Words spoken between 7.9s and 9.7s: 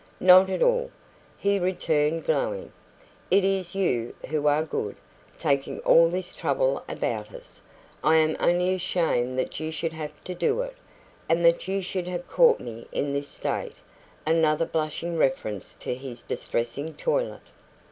I am only ashamed that